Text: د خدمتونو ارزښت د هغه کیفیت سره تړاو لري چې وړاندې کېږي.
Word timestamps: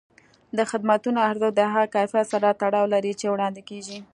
د 0.57 0.59
خدمتونو 0.71 1.19
ارزښت 1.29 1.55
د 1.57 1.61
هغه 1.71 1.85
کیفیت 1.95 2.25
سره 2.33 2.57
تړاو 2.61 2.91
لري 2.93 3.13
چې 3.19 3.25
وړاندې 3.33 3.61
کېږي. 3.69 3.99